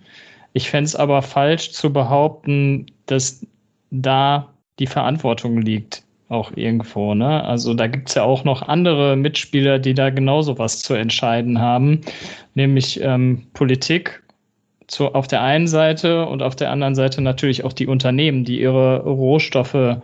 [0.53, 3.45] Ich fände es aber falsch zu behaupten, dass
[3.91, 7.13] da die Verantwortung liegt, auch irgendwo.
[7.13, 7.43] Ne?
[7.43, 11.59] Also da gibt es ja auch noch andere Mitspieler, die da genauso was zu entscheiden
[11.59, 11.99] haben,
[12.53, 14.23] nämlich ähm, Politik
[14.87, 18.59] zu, auf der einen Seite und auf der anderen Seite natürlich auch die Unternehmen, die
[18.59, 19.97] ihre Rohstoffe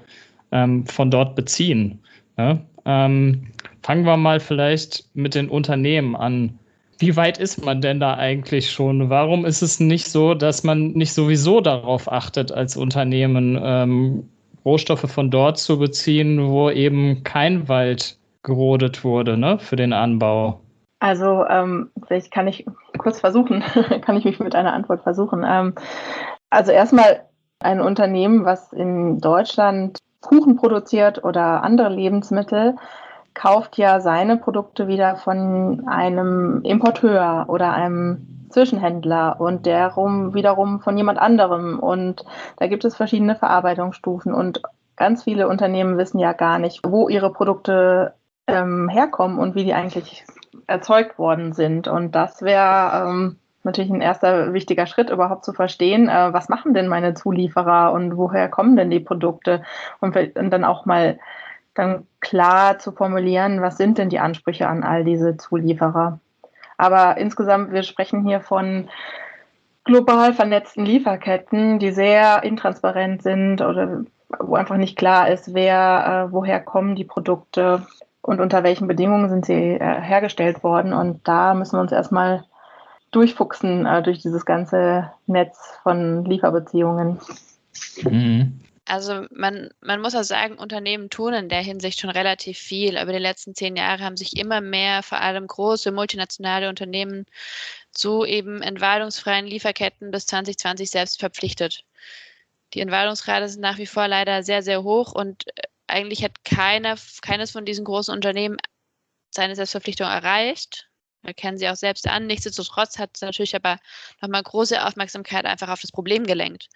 [0.52, 2.00] ähm, von dort beziehen.
[2.38, 2.60] Ne?
[2.86, 3.48] Ähm,
[3.84, 6.58] fangen wir mal vielleicht mit den Unternehmen an.
[7.00, 9.10] Wie weit ist man denn da eigentlich schon?
[9.10, 14.24] Warum ist es nicht so, dass man nicht sowieso darauf achtet, als Unternehmen ähm,
[14.64, 20.62] Rohstoffe von dort zu beziehen, wo eben kein Wald gerodet wurde ne, für den Anbau?
[21.02, 22.64] Also ähm, vielleicht kann ich
[23.00, 23.64] kurz versuchen,
[24.02, 25.44] kann ich mich mit einer Antwort versuchen.
[25.46, 25.74] Ähm,
[26.52, 27.24] also erstmal
[27.60, 32.76] ein Unternehmen, was in Deutschland Kuchen produziert oder andere Lebensmittel,
[33.34, 40.96] kauft ja seine Produkte wieder von einem Importeur oder einem Zwischenhändler und derum wiederum von
[40.98, 41.80] jemand anderem.
[41.80, 42.24] Und
[42.58, 44.62] da gibt es verschiedene Verarbeitungsstufen und
[44.98, 48.14] ganz viele Unternehmen wissen ja gar nicht, wo ihre Produkte
[48.46, 50.26] ähm, herkommen und wie die eigentlich
[50.68, 51.88] erzeugt worden sind.
[51.88, 56.74] Und das wäre ähm, natürlich ein erster wichtiger Schritt, überhaupt zu verstehen, äh, was machen
[56.74, 59.64] denn meine Zulieferer und woher kommen denn die Produkte
[60.00, 61.20] und, und dann auch mal
[61.74, 66.20] dann klar zu formulieren, was sind denn die Ansprüche an all diese Zulieferer.
[66.78, 68.90] Aber insgesamt, wir sprechen hier von
[69.84, 74.04] global vernetzten Lieferketten, die sehr intransparent sind oder
[74.40, 77.86] wo einfach nicht klar ist, wer, äh, woher kommen die Produkte
[78.22, 80.94] und unter welchen Bedingungen sind sie äh, hergestellt worden.
[80.94, 82.44] Und da müssen wir uns erstmal
[83.12, 87.20] durchfuchsen äh, durch dieses ganze Netz von Lieferbeziehungen.
[88.04, 88.62] Mhm.
[88.86, 93.02] Also man, man muss auch sagen, Unternehmen tun in der Hinsicht schon relativ viel.
[93.02, 97.26] Über die letzten zehn Jahre haben sich immer mehr, vor allem große multinationale Unternehmen,
[97.92, 101.86] zu eben entwaldungsfreien Lieferketten bis 2020 selbst verpflichtet.
[102.74, 106.96] Die Entwaldungsrate sind nach wie vor leider sehr, sehr hoch und äh, eigentlich hat keiner,
[107.22, 108.58] keines von diesen großen Unternehmen
[109.30, 110.88] seine Selbstverpflichtung erreicht.
[111.24, 112.26] Wir kennen sie auch selbst an.
[112.26, 113.78] Nichtsdestotrotz hat es natürlich aber
[114.22, 116.68] nochmal große Aufmerksamkeit einfach auf das Problem gelenkt.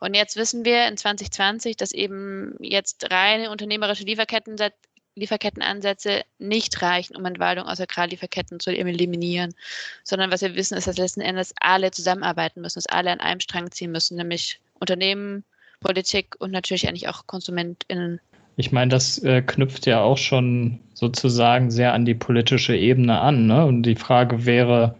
[0.00, 4.56] Und jetzt wissen wir in 2020, dass eben jetzt reine unternehmerische Lieferketten,
[5.16, 9.54] Lieferkettenansätze nicht reichen, um Entwaldung aus Agrarlieferketten zu eliminieren,
[10.02, 13.40] sondern was wir wissen, ist, dass letzten Endes alle zusammenarbeiten müssen, dass alle an einem
[13.40, 15.44] Strang ziehen müssen, nämlich Unternehmen,
[15.80, 18.20] Politik und natürlich eigentlich auch KonsumentInnen.
[18.56, 23.46] Ich meine, das äh, knüpft ja auch schon sozusagen sehr an die politische Ebene an.
[23.46, 23.64] Ne?
[23.66, 24.94] Und die Frage wäre,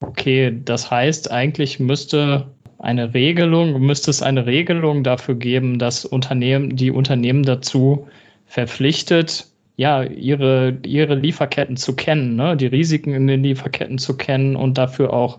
[0.00, 2.46] okay, das heißt, eigentlich müsste
[2.78, 8.08] eine Regelung, müsste es eine Regelung dafür geben, dass Unternehmen, die Unternehmen dazu
[8.46, 12.56] verpflichtet, ja, ihre, ihre Lieferketten zu kennen, ne?
[12.56, 15.38] die Risiken in den Lieferketten zu kennen und dafür auch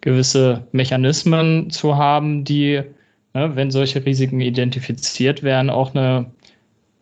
[0.00, 2.82] gewisse Mechanismen zu haben, die,
[3.34, 6.26] ne, wenn solche Risiken identifiziert werden, auch eine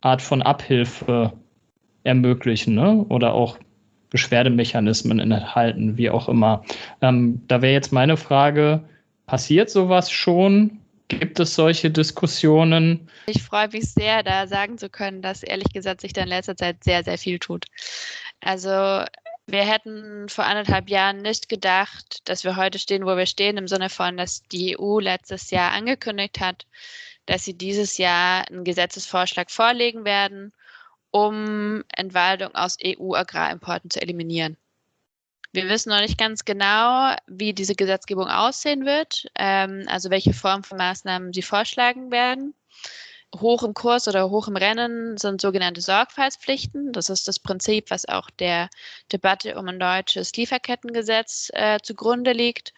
[0.00, 1.32] Art von Abhilfe
[2.04, 3.04] ermöglichen ne?
[3.08, 3.58] oder auch
[4.10, 6.64] Beschwerdemechanismen enthalten, wie auch immer.
[7.02, 8.82] Ähm, da wäre jetzt meine Frage,
[9.26, 10.80] passiert sowas schon?
[11.08, 13.08] Gibt es solche Diskussionen?
[13.26, 16.56] Ich freue mich sehr, da sagen zu können, dass ehrlich gesagt sich da in letzter
[16.56, 17.64] Zeit sehr, sehr viel tut.
[18.40, 23.56] Also wir hätten vor anderthalb Jahren nicht gedacht, dass wir heute stehen, wo wir stehen,
[23.56, 26.66] im Sinne von, dass die EU letztes Jahr angekündigt hat,
[27.28, 30.52] dass sie dieses Jahr einen Gesetzesvorschlag vorlegen werden,
[31.10, 34.56] um Entwaldung aus EU-Agrarimporten zu eliminieren.
[35.52, 40.64] Wir wissen noch nicht ganz genau, wie diese Gesetzgebung aussehen wird, ähm, also welche Form
[40.64, 42.54] von Maßnahmen sie vorschlagen werden.
[43.36, 46.92] Hoch im Kurs oder hoch im Rennen sind sogenannte Sorgfaltspflichten.
[46.92, 48.70] Das ist das Prinzip, was auch der
[49.12, 52.72] Debatte um ein deutsches Lieferkettengesetz äh, zugrunde liegt.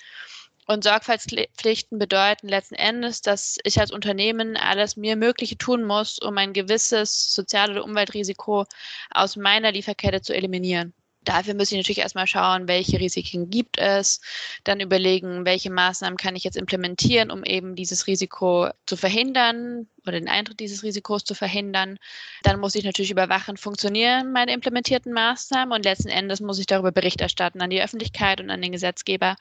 [0.70, 6.38] Und Sorgfaltspflichten bedeuten letzten Endes, dass ich als Unternehmen alles mir Mögliche tun muss, um
[6.38, 8.66] ein gewisses Sozial- oder Umweltrisiko
[9.10, 10.94] aus meiner Lieferkette zu eliminieren.
[11.22, 14.20] Dafür muss ich natürlich erstmal schauen, welche Risiken gibt es,
[14.64, 20.18] dann überlegen, welche Maßnahmen kann ich jetzt implementieren, um eben dieses Risiko zu verhindern oder
[20.18, 21.98] den Eintritt dieses Risikos zu verhindern.
[22.42, 26.90] Dann muss ich natürlich überwachen, funktionieren meine implementierten Maßnahmen und letzten Endes muss ich darüber
[26.90, 29.36] Bericht erstatten an die Öffentlichkeit und an den Gesetzgeber,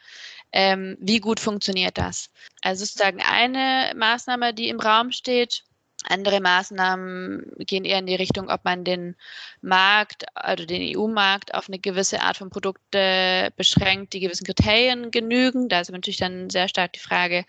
[0.52, 2.30] ähm, wie gut funktioniert das.
[2.62, 5.64] Also sozusagen eine Maßnahme, die im Raum steht,
[6.10, 9.16] andere Maßnahmen gehen eher in die Richtung, ob man den
[9.62, 15.70] Markt, also den EU-Markt, auf eine gewisse Art von Produkte beschränkt, die gewissen Kriterien genügen.
[15.70, 17.46] Da ist natürlich dann sehr stark die Frage,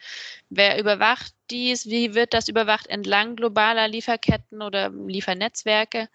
[0.50, 6.08] wer überwacht dies, wie wird das überwacht entlang globaler Lieferketten oder Liefernetzwerke?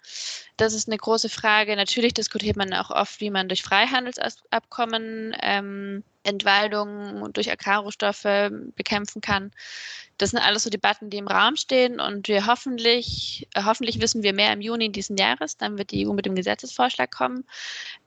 [0.56, 1.76] Das ist eine große Frage.
[1.76, 9.52] Natürlich diskutiert man auch oft, wie man durch Freihandelsabkommen ähm, Entwaldung durch Agrarrohstoffe bekämpfen kann.
[10.18, 14.22] Das sind alles so Debatten, die im Raum stehen und wir hoffentlich, äh, hoffentlich wissen
[14.22, 15.56] wir mehr im Juni diesen Jahres.
[15.56, 17.44] Dann wird die EU mit dem Gesetzesvorschlag kommen.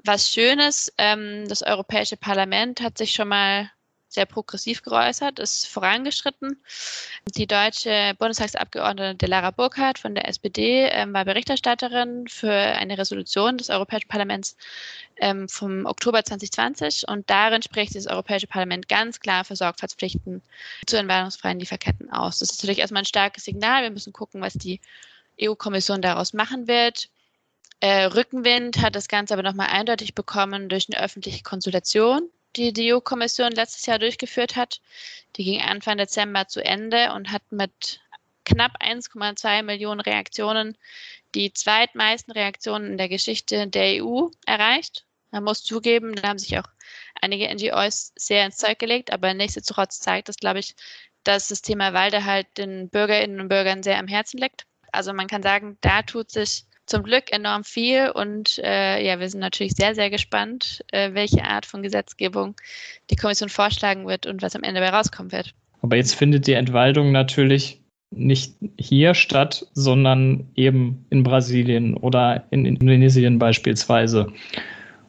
[0.03, 3.69] Was Schönes, ähm, das Europäische Parlament hat sich schon mal
[4.10, 6.62] sehr progressiv geäußert, ist vorangeschritten.
[7.36, 13.69] Die deutsche Bundestagsabgeordnete Delara Burkhardt von der SPD ähm, war Berichterstatterin für eine Resolution des
[13.69, 14.58] Europäischen Parlaments
[15.17, 20.41] ähm, vom Oktober 2020 und darin spricht das Europäische Parlament ganz klar für Sorgfaltspflichten
[20.88, 22.39] zu entwaldungsfreien Lieferketten aus.
[22.39, 23.84] Das ist natürlich erstmal ein starkes Signal.
[23.84, 24.82] Wir müssen gucken, was die
[25.39, 27.10] EU-Kommission daraus machen wird.
[27.80, 32.93] Äh, Rückenwind hat das Ganze aber nochmal eindeutig bekommen durch eine öffentliche Konsultation die die
[32.93, 34.81] EU-Kommission letztes Jahr durchgeführt hat.
[35.35, 38.01] Die ging Anfang Dezember zu Ende und hat mit
[38.45, 40.77] knapp 1,2 Millionen Reaktionen
[41.35, 45.05] die zweitmeisten Reaktionen in der Geschichte der EU erreicht.
[45.31, 46.67] Man muss zugeben, da haben sich auch
[47.21, 50.75] einige NGOs sehr ins Zeug gelegt, aber nichtsdestotrotz zeigt das, glaube ich,
[51.23, 54.65] dass das Thema Walde halt den Bürgerinnen und Bürgern sehr am Herzen liegt.
[54.91, 59.30] Also man kann sagen, da tut sich zum Glück enorm viel und äh, ja, wir
[59.30, 62.56] sind natürlich sehr, sehr gespannt, äh, welche Art von Gesetzgebung
[63.10, 65.54] die Kommission vorschlagen wird und was am Ende dabei rauskommen wird.
[65.82, 72.65] Aber jetzt findet die Entwaldung natürlich nicht hier statt, sondern eben in Brasilien oder in
[72.65, 74.34] Indonesien beispielsweise.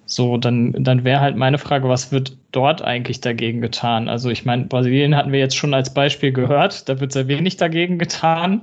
[0.04, 4.08] So, dann, dann wäre halt meine Frage, was wird dort eigentlich dagegen getan?
[4.08, 7.56] Also ich meine, Brasilien hatten wir jetzt schon als Beispiel gehört, da wird sehr wenig
[7.56, 8.62] dagegen getan,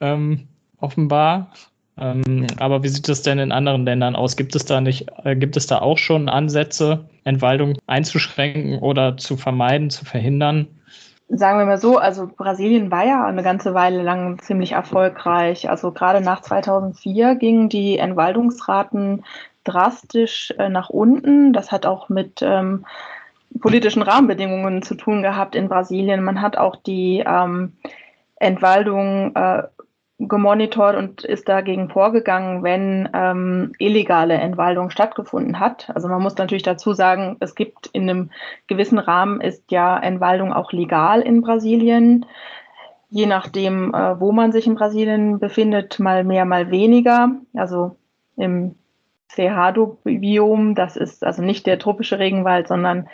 [0.00, 0.48] ähm,
[0.78, 1.52] offenbar.
[1.98, 4.36] Ähm, aber wie sieht es denn in anderen Ländern aus?
[4.36, 9.36] Gibt es da nicht, äh, gibt es da auch schon Ansätze, Entwaldung einzuschränken oder zu
[9.36, 10.66] vermeiden, zu verhindern?
[11.28, 15.68] Sagen wir mal so, also Brasilien war ja eine ganze Weile lang ziemlich erfolgreich.
[15.68, 19.24] Also gerade nach 2004 gingen die Entwaldungsraten
[19.64, 21.52] drastisch äh, nach unten.
[21.52, 22.84] Das hat auch mit ähm,
[23.60, 26.22] politischen Rahmenbedingungen zu tun gehabt in Brasilien.
[26.22, 27.72] Man hat auch die ähm,
[28.36, 29.64] Entwaldung äh,
[30.18, 35.90] gemonitort und ist dagegen vorgegangen, wenn ähm, illegale Entwaldung stattgefunden hat.
[35.94, 38.30] Also man muss natürlich dazu sagen, es gibt in einem
[38.66, 42.24] gewissen Rahmen ist ja Entwaldung auch legal in Brasilien.
[43.10, 47.32] Je nachdem, äh, wo man sich in Brasilien befindet, mal mehr, mal weniger.
[47.54, 47.96] Also
[48.36, 48.74] im
[49.28, 53.08] Cerrado-Biom, das ist also nicht der tropische Regenwald, sondern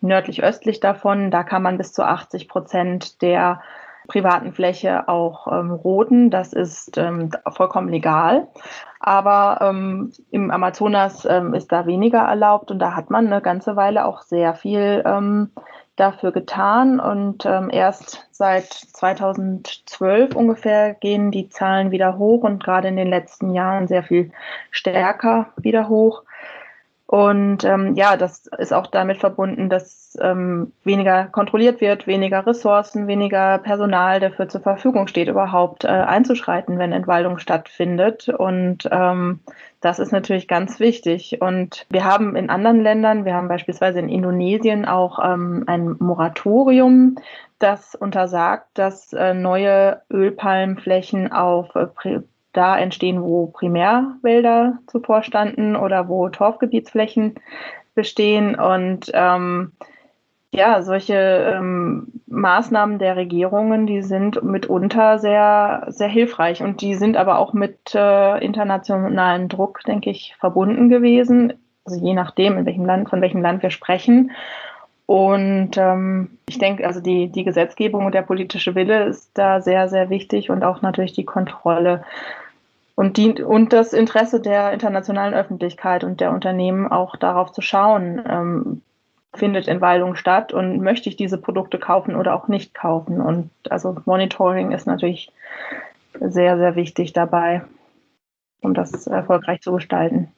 [0.00, 3.60] nördlich östlich davon, da kann man bis zu 80 Prozent der
[4.06, 6.30] privaten Fläche auch ähm, roden.
[6.30, 8.48] Das ist ähm, vollkommen legal.
[9.00, 13.76] Aber ähm, im Amazonas ähm, ist da weniger erlaubt und da hat man eine ganze
[13.76, 15.50] Weile auch sehr viel ähm,
[15.96, 17.00] dafür getan.
[17.00, 23.08] Und ähm, erst seit 2012 ungefähr gehen die Zahlen wieder hoch und gerade in den
[23.08, 24.32] letzten Jahren sehr viel
[24.70, 26.22] stärker wieder hoch.
[27.14, 33.06] Und ähm, ja, das ist auch damit verbunden, dass ähm, weniger kontrolliert wird, weniger Ressourcen,
[33.06, 38.28] weniger Personal dafür zur Verfügung steht, überhaupt äh, einzuschreiten, wenn Entwaldung stattfindet.
[38.30, 39.38] Und ähm,
[39.80, 41.40] das ist natürlich ganz wichtig.
[41.40, 47.14] Und wir haben in anderen Ländern, wir haben beispielsweise in Indonesien auch ähm, ein Moratorium,
[47.60, 52.22] das untersagt, dass äh, neue Ölpalmflächen auf äh,
[52.56, 57.34] da entstehen, wo Primärwälder zuvor standen oder wo Torfgebietsflächen
[57.94, 58.54] bestehen.
[58.54, 59.72] Und ähm,
[60.54, 67.16] ja, solche ähm, Maßnahmen der Regierungen, die sind mitunter sehr, sehr hilfreich und die sind
[67.16, 71.54] aber auch mit äh, internationalem Druck, denke ich, verbunden gewesen.
[71.84, 74.30] Also je nachdem, in welchem Land, von welchem Land wir sprechen.
[75.06, 79.88] Und ähm, ich denke, also die, die Gesetzgebung und der politische Wille ist da sehr,
[79.88, 82.04] sehr wichtig und auch natürlich die Kontrolle
[82.96, 88.22] und, die, und das Interesse der internationalen Öffentlichkeit und der Unternehmen auch darauf zu schauen,
[88.28, 88.82] ähm,
[89.34, 93.20] findet Entwaldung statt und möchte ich diese Produkte kaufen oder auch nicht kaufen.
[93.20, 95.32] Und also Monitoring ist natürlich
[96.20, 97.62] sehr, sehr wichtig dabei,
[98.60, 100.28] um das erfolgreich zu gestalten.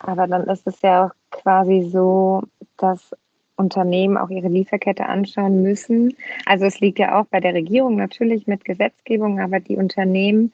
[0.00, 2.42] Aber dann ist es ja auch quasi so,
[2.78, 3.14] dass
[3.54, 6.16] Unternehmen auch ihre Lieferkette anschauen müssen.
[6.46, 10.52] Also es liegt ja auch bei der Regierung natürlich mit Gesetzgebung, aber die Unternehmen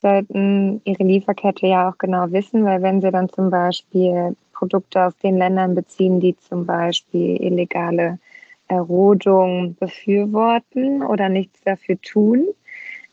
[0.00, 5.16] sollten ihre Lieferkette ja auch genau wissen, weil wenn sie dann zum Beispiel Produkte aus
[5.18, 8.18] den Ländern beziehen, die zum Beispiel illegale
[8.70, 12.46] Rodung befürworten oder nichts dafür tun,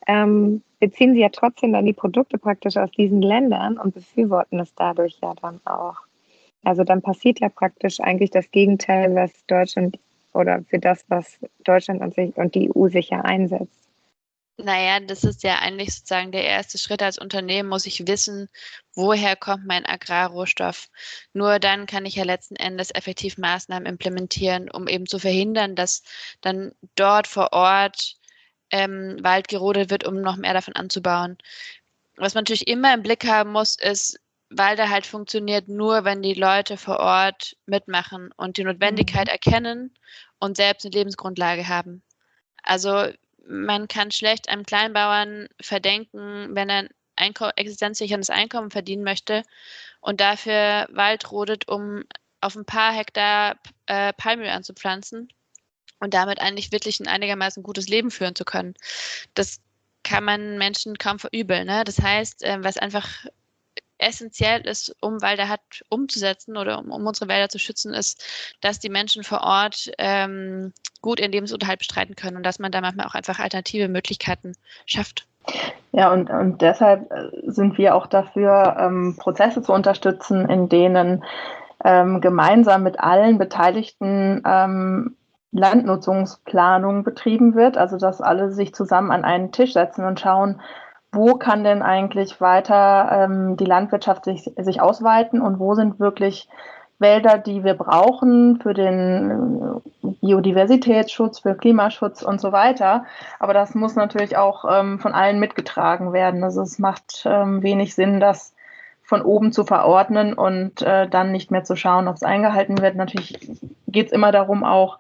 [0.07, 4.73] ähm, beziehen sie ja trotzdem dann die Produkte praktisch aus diesen Ländern und befürworten es
[4.75, 5.95] dadurch ja dann auch.
[6.63, 9.97] Also dann passiert ja praktisch eigentlich das Gegenteil, was Deutschland
[10.33, 13.76] oder für das, was Deutschland und, sich, und die EU sich ja einsetzt.
[14.59, 18.49] Naja, das ist ja eigentlich sozusagen der erste Schritt als Unternehmen, muss ich wissen,
[18.95, 20.89] woher kommt mein Agrarrohstoff.
[21.33, 26.01] Nur dann kann ich ja letzten Endes effektiv Maßnahmen implementieren, um eben zu verhindern, dass
[26.41, 28.15] dann dort vor Ort
[28.71, 31.37] ähm, Wald gerodet wird, um noch mehr davon anzubauen.
[32.15, 36.33] Was man natürlich immer im Blick haben muss, ist, Walder halt funktioniert nur, wenn die
[36.33, 39.31] Leute vor Ort mitmachen und die Notwendigkeit mhm.
[39.31, 39.93] erkennen
[40.39, 42.01] und selbst eine Lebensgrundlage haben.
[42.63, 43.11] Also
[43.47, 49.43] man kann schlecht einem Kleinbauern verdenken, wenn er ein existenzsicherndes Einkommen verdienen möchte
[50.01, 52.03] und dafür Wald rodet, um
[52.41, 53.57] auf ein paar Hektar
[53.87, 55.29] äh, Palmöl anzupflanzen
[55.99, 58.75] und damit eigentlich wirklich ein einigermaßen gutes Leben führen zu können.
[59.33, 59.59] Das
[60.03, 61.65] kann man Menschen kaum verübeln.
[61.65, 61.83] Ne?
[61.83, 63.25] Das heißt, äh, was einfach
[63.97, 68.23] essentiell ist, um Wälder hat umzusetzen oder um, um, unsere Wälder zu schützen, ist,
[68.61, 72.81] dass die Menschen vor Ort ähm, gut ihren Lebensunterhalt bestreiten können und dass man da
[72.81, 74.53] manchmal auch einfach alternative Möglichkeiten
[74.85, 75.27] schafft.
[75.91, 81.23] Ja, und, und deshalb äh, sind wir auch dafür, ähm, Prozesse zu unterstützen, in denen
[81.83, 85.15] ähm, gemeinsam mit allen Beteiligten ähm,
[85.51, 90.61] Landnutzungsplanung betrieben wird, also dass alle sich zusammen an einen Tisch setzen und schauen,
[91.17, 96.47] wo kann denn eigentlich weiter ähm, die Landwirtschaft sich, sich ausweiten und wo sind wirklich
[96.99, 103.05] Wälder, die wir brauchen für den äh, Biodiversitätsschutz, für Klimaschutz und so weiter.
[103.39, 106.43] Aber das muss natürlich auch ähm, von allen mitgetragen werden.
[106.43, 108.55] Also es macht ähm, wenig Sinn, das
[109.03, 112.95] von oben zu verordnen und äh, dann nicht mehr zu schauen, ob es eingehalten wird.
[112.95, 113.39] Natürlich
[113.87, 114.99] geht es immer darum, auch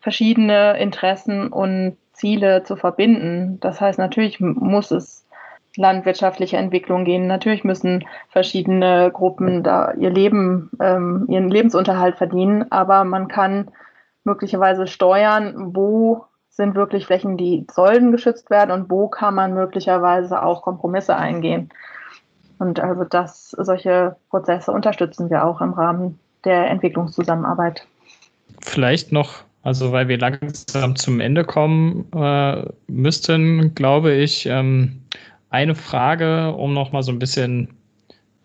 [0.00, 3.58] verschiedene Interessen und Ziele zu verbinden.
[3.60, 5.27] Das heißt, natürlich muss es
[5.78, 7.26] landwirtschaftliche Entwicklung gehen.
[7.26, 13.70] Natürlich müssen verschiedene Gruppen da ihr Leben, ähm, ihren Lebensunterhalt verdienen, aber man kann
[14.24, 20.42] möglicherweise steuern, wo sind wirklich Flächen, die sollen geschützt werden und wo kann man möglicherweise
[20.42, 21.70] auch Kompromisse eingehen.
[22.58, 27.86] Und also das, solche Prozesse unterstützen wir auch im Rahmen der Entwicklungszusammenarbeit.
[28.60, 35.02] Vielleicht noch, also weil wir langsam zum Ende kommen äh, müssten, glaube ich, ähm,
[35.50, 37.74] eine Frage, um nochmal so ein bisschen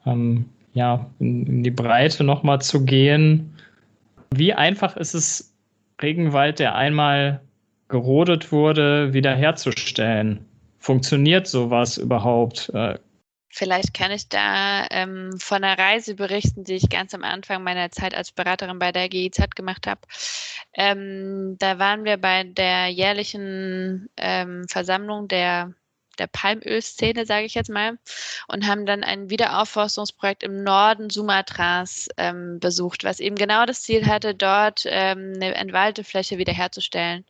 [0.05, 3.57] ähm, ja, in, in die Breite nochmal zu gehen.
[4.33, 5.53] Wie einfach ist es,
[6.01, 7.41] Regenwald, der einmal
[7.87, 10.43] gerodet wurde, wiederherzustellen?
[10.79, 12.69] Funktioniert sowas überhaupt?
[12.73, 12.97] Äh,
[13.55, 17.91] Vielleicht kann ich da ähm, von einer Reise berichten, die ich ganz am Anfang meiner
[17.91, 20.01] Zeit als Beraterin bei der GIZ gemacht habe.
[20.73, 25.71] Ähm, da waren wir bei der jährlichen ähm, Versammlung der
[26.19, 27.97] der Palmölszene, sage ich jetzt mal,
[28.47, 34.05] und haben dann ein Wiederaufforstungsprojekt im Norden Sumatras ähm, besucht, was eben genau das Ziel
[34.07, 37.25] hatte, dort ähm, eine entwaldete Fläche wiederherzustellen.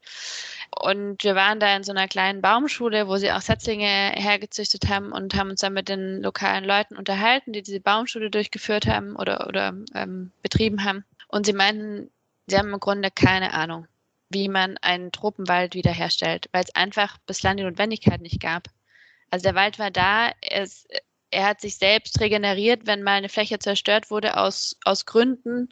[0.82, 5.12] und wir waren da in so einer kleinen Baumschule, wo sie auch Setzlinge hergezüchtet haben
[5.12, 9.48] und haben uns dann mit den lokalen Leuten unterhalten, die diese Baumschule durchgeführt haben oder,
[9.48, 11.06] oder ähm, betrieben haben.
[11.28, 12.12] Und sie meinten,
[12.48, 13.88] sie haben im Grunde keine Ahnung,
[14.34, 18.68] wie man einen Tropenwald wiederherstellt, weil es einfach bislang die Notwendigkeit nicht gab.
[19.30, 20.88] Also der Wald war da, es,
[21.32, 25.70] er hat sich selbst regeneriert, wenn mal eine Fläche zerstört wurde aus, aus Gründen.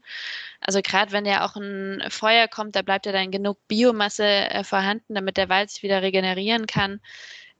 [0.60, 4.64] Also gerade wenn ja auch ein Feuer kommt, da bleibt ja dann genug Biomasse äh,
[4.64, 7.02] vorhanden, damit der Wald sich wieder regenerieren kann.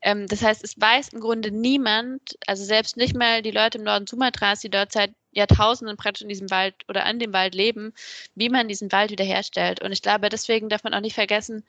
[0.02, 3.84] Ähm, das heißt, es weiß im Grunde niemand, also selbst nicht mal die Leute im
[3.84, 7.92] Norden Sumatras, die dort seit Jahrtausenden praktisch in diesem Wald oder an dem Wald leben,
[8.34, 9.82] wie man diesen Wald wiederherstellt.
[9.82, 11.64] Und ich glaube, deswegen darf man auch nicht vergessen,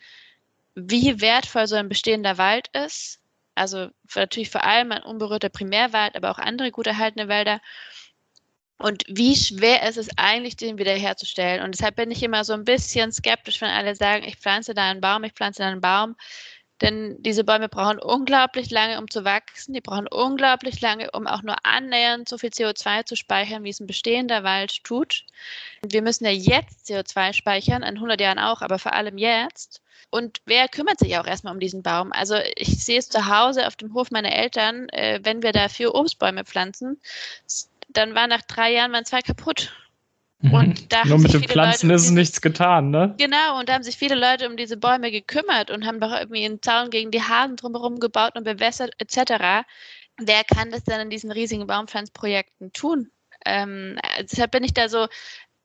[0.75, 3.19] wie wertvoll so ein bestehender Wald ist
[3.55, 7.61] also natürlich vor allem ein unberührter Primärwald, aber auch andere gut erhaltene Wälder.
[8.77, 11.63] Und wie schwer ist es eigentlich, den wiederherzustellen?
[11.63, 14.89] Und deshalb bin ich immer so ein bisschen skeptisch, wenn alle sagen, ich pflanze da
[14.89, 16.15] einen Baum, ich pflanze da einen Baum.
[16.81, 19.73] Denn diese Bäume brauchen unglaublich lange, um zu wachsen.
[19.73, 23.79] Die brauchen unglaublich lange, um auch nur annähernd so viel CO2 zu speichern, wie es
[23.79, 25.25] ein bestehender Wald tut.
[25.81, 29.81] Wir müssen ja jetzt CO2 speichern, in 100 Jahren auch, aber vor allem jetzt.
[30.09, 32.11] Und wer kümmert sich auch erstmal um diesen Baum?
[32.11, 35.69] Also ich sehe es zu Hause auf dem Hof meiner Eltern, äh, wenn wir da
[35.69, 37.01] vier Obstbäume pflanzen,
[37.89, 39.71] dann waren nach drei Jahren waren zwei kaputt.
[40.43, 40.53] Mhm.
[40.53, 43.15] Und da Nur mit den Pflanzen Leute, ist nichts getan, ne?
[43.17, 46.43] Genau, und da haben sich viele Leute um diese Bäume gekümmert und haben doch irgendwie
[46.43, 49.65] einen Zaun gegen die Hasen drumherum gebaut und bewässert etc.
[50.17, 53.09] Wer kann das denn in diesen riesigen Baumpflanzprojekten tun?
[53.45, 55.07] Ähm, deshalb bin ich da so,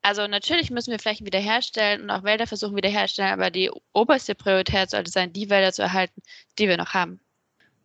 [0.03, 4.91] also natürlich müssen wir Flächen wiederherstellen und auch Wälder versuchen wiederherstellen, aber die oberste Priorität
[4.91, 6.23] sollte sein, die Wälder zu erhalten,
[6.57, 7.21] die wir noch haben.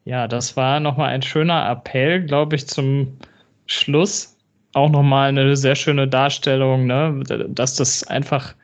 [0.06, 3.18] Ja, das war nochmal ein schöner Appell, glaube ich, zum
[3.66, 4.33] Schluss.
[4.74, 7.24] Auch nochmal eine sehr schöne Darstellung, ne?
[7.50, 8.56] dass das einfach,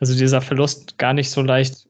[0.00, 1.86] also dieser Verlust gar nicht so leicht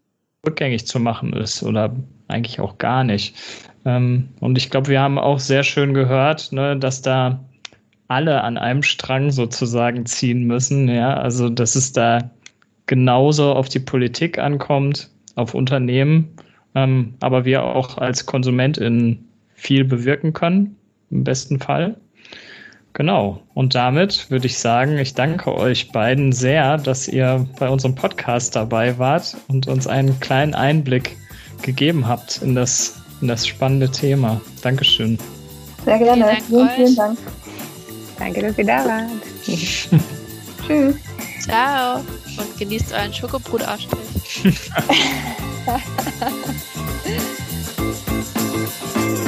[0.47, 1.95] rückgängig zu machen ist oder
[2.29, 3.37] eigentlich auch gar nicht.
[3.85, 7.41] Ähm, und ich glaube, wir haben auch sehr schön gehört, ne, dass da
[8.09, 10.89] alle an einem Strang sozusagen ziehen müssen.
[10.89, 12.31] Ja, also dass es da
[12.87, 16.29] genauso auf die Politik ankommt, auf Unternehmen,
[16.75, 20.77] ähm, aber wir auch als KonsumentInnen viel bewirken können,
[21.11, 21.97] im besten Fall.
[22.93, 23.41] Genau.
[23.55, 28.57] Und damit würde ich sagen, ich danke euch beiden sehr, dass ihr bei unserem Podcast
[28.57, 31.17] dabei wart und uns einen kleinen Einblick
[31.63, 34.41] gegeben habt in das, in das spannende Thema.
[34.63, 35.19] Dankeschön.
[35.85, 36.39] Sehr gerne.
[36.49, 37.19] Vielen, vielen Dank.
[38.19, 39.11] Danke, dass ihr da wart.
[39.45, 39.89] Tschüss.
[41.41, 42.01] Ciao.
[42.37, 44.71] Und genießt euren Schokobrotaufstrich.